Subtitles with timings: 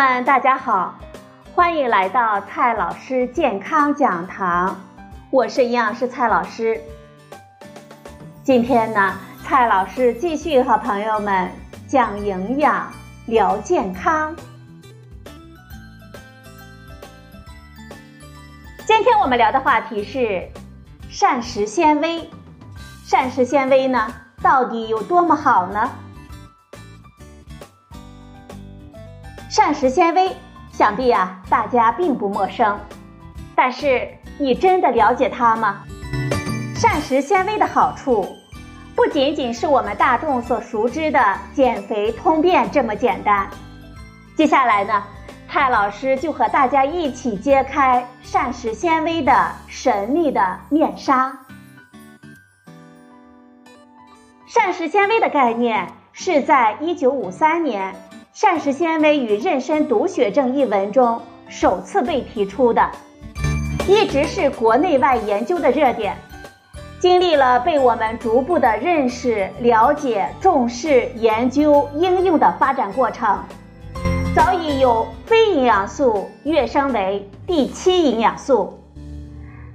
[0.00, 0.94] 们，大家好，
[1.54, 4.80] 欢迎来到蔡老师健康讲堂，
[5.28, 6.80] 我是营养师蔡老师。
[8.42, 11.50] 今天呢，蔡老师继续和朋友们
[11.86, 12.90] 讲营养、
[13.26, 14.34] 聊健康。
[18.86, 20.48] 今天我们聊的话题是
[21.10, 22.26] 膳食纤维。
[23.04, 25.90] 膳食纤维呢，到底有多么好呢？
[29.50, 30.30] 膳食纤维，
[30.70, 32.78] 想必啊大家并不陌生，
[33.56, 35.82] 但是你真的了解它吗？
[36.76, 38.36] 膳食纤维的好处，
[38.94, 43.50] 不仅仅是我们大众所熟知的减肥通便这么简单。
[44.36, 45.02] 接下来呢，
[45.48, 51.36] 蔡老师就和大家一起揭开膳食纤维的神秘的面纱。
[54.46, 57.92] 膳食纤维的概念是在一九五三年。
[58.32, 62.88] 膳食纤维与妊娠毒血症一文中首次被提出的，
[63.88, 66.16] 一直是国内外研究的热点。
[67.00, 73.42] 经历了被我们逐步的认识、了解、重视、研究、应用的发展过程，
[74.36, 78.80] 早已有非营养素跃升为第七营养素。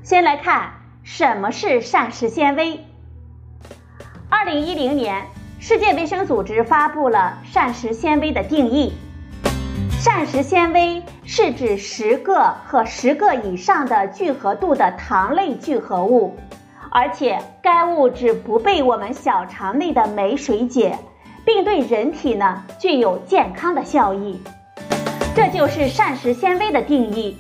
[0.02, 0.72] 先来看
[1.03, 2.80] 什么是膳食纤维。
[4.30, 5.26] 二零一零年。
[5.67, 8.94] 世界卫生组织发布了膳食纤维的定义：
[9.99, 16.38] 膳食纤维是指十个和十个以上的聚合度的糖类聚合物，
[16.91, 20.99] 而且该物质不被我们小肠内的酶水解，
[21.43, 24.39] 并对人体呢具有健康的效益。
[25.36, 27.36] 这就是膳食纤维的定义。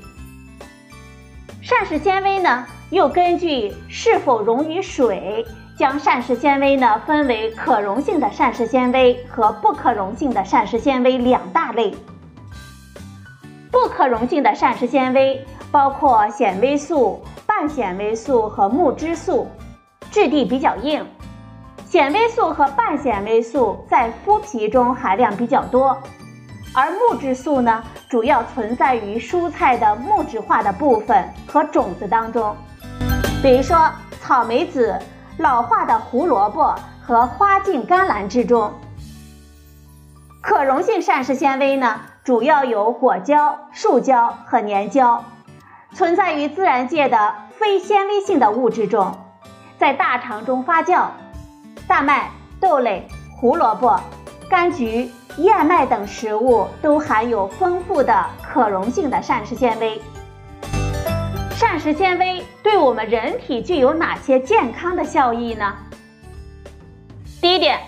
[1.61, 5.45] 膳食纤维呢，又根据是否溶于水。
[5.77, 11.93] 将膳食纤维呢分为可溶性的膳食纤维和不可溶性的膳食纤维两大类。
[13.69, 19.49] 不可溶性的膳食纤维包括纤维素、半纤维素和木质素，
[20.09, 21.05] 质地比较硬。
[21.85, 26.01] 纤维素和半纤维素在麸皮中含量比较多，
[26.73, 32.55] 而木质素呢主要存在于蔬菜的木质化的部分和种子当中，
[33.43, 33.91] 比如说
[34.21, 34.97] 草莓籽。
[35.37, 36.75] 老化的胡萝卜
[37.05, 38.71] 和花茎甘蓝之中，
[40.41, 45.25] 可溶性膳食纤维呢，主要有果胶、树胶和粘胶，
[45.93, 49.13] 存在于自然界的非纤维性的物质中，
[49.77, 51.07] 在大肠中发酵。
[51.85, 52.31] 大麦、
[52.61, 53.99] 豆类、胡萝卜、
[54.49, 60.01] 柑橘、燕麦等食物都含有丰富的可溶性的膳食纤维。
[61.67, 65.73] 膳食纤维对我们人体具有哪些健康的效益呢？
[67.41, 67.79] 第一点，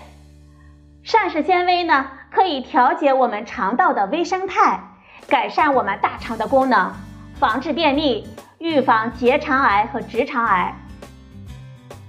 [1.04, 4.80] 膳食纤维呢可以调节我们肠道的微生态，
[5.28, 6.92] 改善我们大肠的功能，
[7.38, 8.26] 防治便秘，
[8.58, 10.74] 预防结肠癌和直肠癌。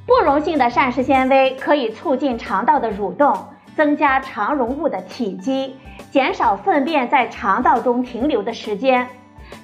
[0.08, 5.76] 不溶性的膳食纤维可以促进肠道的蠕动，增加肠溶物的体积，
[6.10, 9.08] 减少粪便在肠道中停留的时间。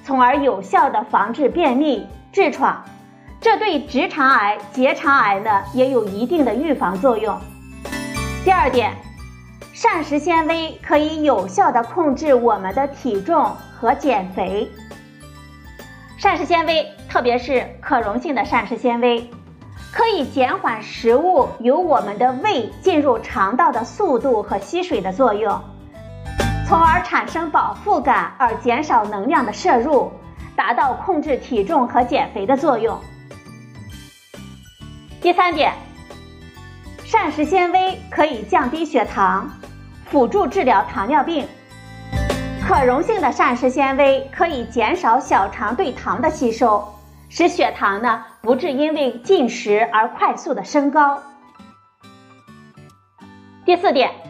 [0.04, 2.84] 从而有效的防治便秘、痔疮，
[3.40, 7.38] 这对直肠癌、结肠癌呢也有一定的预防作用。
[8.44, 8.92] 第二点，
[9.72, 14.68] 膳食纤维可以有效的控制我们的体重和减肥。
[16.16, 19.28] 膳食纤维，特别是可溶性的膳食纤维，
[19.92, 25.60] 可以减缓食物由我们的胃进入肠道的速度和吸水的作用。
[26.68, 30.10] 从而产生饱腹感，而减少能量的摄入，
[30.56, 32.98] 达到控制体重和减肥的作用。
[35.20, 35.72] 第三点，
[37.04, 39.48] 膳食纤维可以降低血糖，
[40.06, 41.46] 辅助治疗糖尿病。
[42.66, 46.84] 可溶性的膳食纤维可以减少小肠对糖的吸收，
[47.28, 51.22] 使血糖呢不致因为进食而快速的升高。
[53.64, 54.25] 第四点。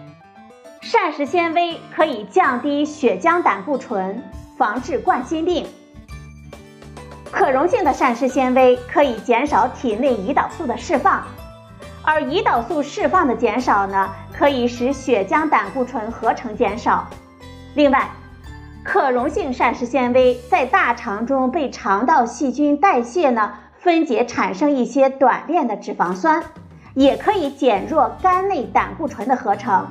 [0.88, 4.22] 膳食纤维可以降低血浆胆固醇，
[4.56, 5.66] 防治冠心病。
[7.32, 11.24] 可溶性的膳食纤维可以减少体内胰岛素的释放，
[12.04, 17.08] 而胰岛素释放的减少呢，可以使血浆胆固醇合成减少。
[17.74, 18.08] 另外，
[18.84, 26.44] 可溶性膳食纤维在大肠中被肠道细菌代谢呢，分解产生一些短链的脂肪酸，
[26.94, 29.88] 也可以减弱肝内胆固醇的合成。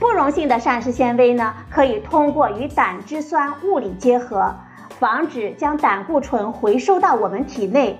[0.00, 4.52] 不溶性的膳食纤维呢，可以通过与胆汁酸物理结合，
[4.98, 7.98] 防止将胆固醇回收到我们体内，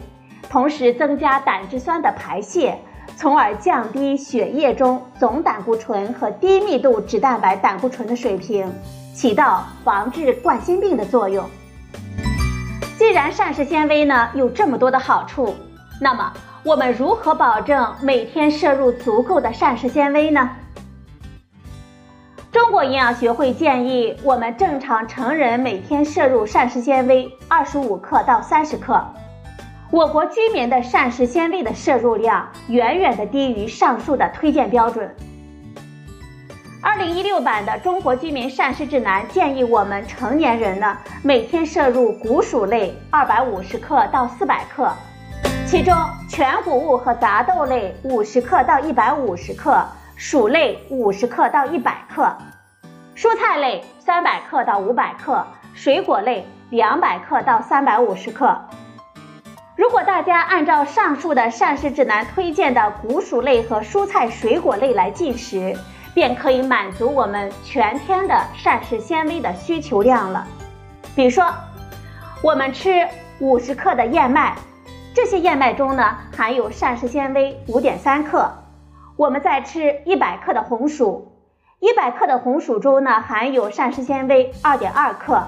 [0.49, 2.79] 同时增加胆汁酸的排泄，
[3.17, 8.73] 从而降低血液中总胆固醇和低密度脂蛋白胆固醇的水平。
[9.13, 11.45] 起到防治冠心病的作用。
[12.97, 15.55] 既然膳食纤维呢有这么多的好处，
[16.01, 16.33] 那么
[16.65, 20.49] 我们如何保证每天摄入足够的膳食纤维呢？
[22.61, 29.03] 中国营养学会建议我们正常成人每天摄入膳食纤维二十五克到三十克。
[29.91, 35.11] 我国居民的膳食纤维的摄入量远远的低于上述的推荐标准。
[36.83, 44.93] 二零一六版的《中国居民膳食指南》建议我们成年人呢每天摄入谷薯类二百五十克到四百克，
[45.67, 45.97] 其中
[46.29, 49.83] 全谷物和杂豆类五十克到一百五十克。
[50.23, 52.37] 薯类五十克到一百克，
[53.17, 58.55] 蔬菜类三百克到五百克，水果类两百克到三百五十克。
[59.77, 65.75] 如果大家按照上述的膳食指南推荐的谷薯类和蔬菜水果类来进食，
[66.15, 70.47] 便可以满足我们全天的膳食纤维的需求量了。
[71.17, 71.51] 比如说，
[72.43, 73.09] 我们吃
[73.39, 74.55] 五十克的燕麦，
[75.15, 78.53] 这些燕麦中呢含有膳食纤维五点三克。
[79.21, 81.31] 我们再吃一百克的红薯，
[81.79, 85.43] 一百克的红薯中呢含有膳食纤维二点二克，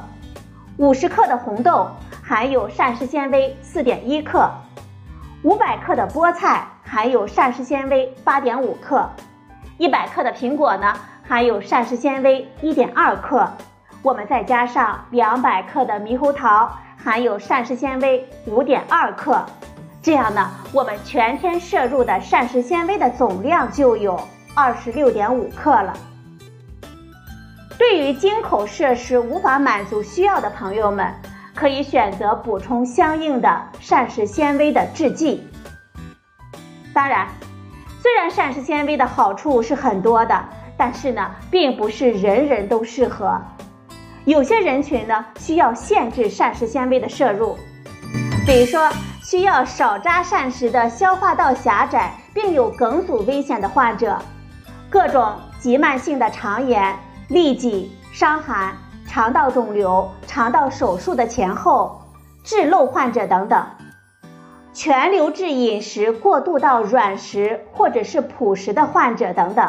[0.76, 1.88] 五十克的红豆
[2.22, 4.46] 含有膳食纤维四点一克，
[5.42, 9.08] 五百克的菠菜含有膳食纤维八点五克，
[9.78, 10.92] 一百克的苹果呢
[11.26, 13.50] 含有膳食纤维一点二克，
[14.02, 16.70] 我们再加上两百克的猕猴桃，
[17.02, 19.42] 含有膳食纤维五点二克。
[20.02, 24.20] 这样呢，我们全天摄入的膳食纤维的总量就有
[24.52, 25.96] 二十六点五克了。
[27.78, 31.14] 对于进口摄食无法满足需要的朋友们，
[31.54, 35.46] 可以选择补充相应的膳食纤维的制剂。
[36.92, 37.28] 当然，
[38.02, 40.44] 虽然膳食纤维的好处是很多的，
[40.76, 43.40] 但是呢，并不是人人都适合。
[44.24, 47.56] 有些人群呢，需要限制膳食纤维的摄入，
[48.44, 48.90] 比如说。
[49.32, 54.18] 需要少渣膳食的消化道狭窄并有梗阻危险的患者，
[54.90, 56.94] 各种急慢性的肠炎、
[57.30, 58.76] 痢疾、伤寒、
[59.08, 62.02] 肠道肿瘤、肠道手术的前后、
[62.44, 63.64] 滞漏患者等等，
[64.74, 69.66] 全流质饮食过渡到软食或者是辅食的患者等等。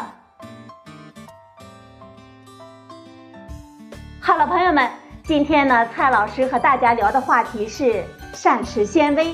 [4.20, 4.90] 好了，朋友们，
[5.24, 9.34] 今天呢，蔡老师和大家聊的话题是膳食纤维。